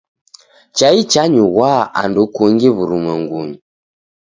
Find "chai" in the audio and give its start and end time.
0.77-0.99